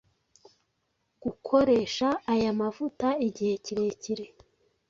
gukoresha 1.23 2.07
aya 2.33 2.51
mavuta 2.61 3.07
igihe 3.27 3.53
kirekire, 3.65 4.25